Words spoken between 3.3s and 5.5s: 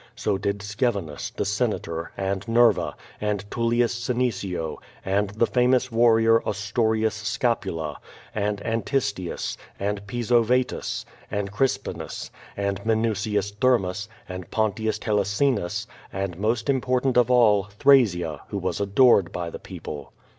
Tullius Senecio, and the